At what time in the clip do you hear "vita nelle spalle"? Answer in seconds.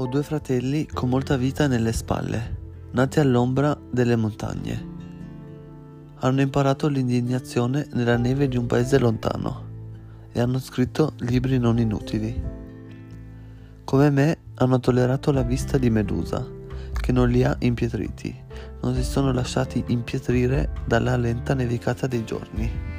1.36-2.56